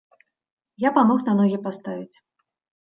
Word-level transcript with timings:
Я 0.87 0.93
памог 0.97 1.19
на 1.29 1.37
ногі 1.43 1.61
паставіць. 1.69 2.17